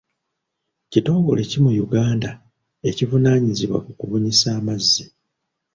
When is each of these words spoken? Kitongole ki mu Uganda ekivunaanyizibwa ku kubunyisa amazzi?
Kitongole 0.91 1.41
ki 1.49 1.57
mu 1.63 1.71
Uganda 1.85 2.29
ekivunaanyizibwa 2.89 3.79
ku 3.85 3.91
kubunyisa 3.99 4.47
amazzi? 4.59 5.03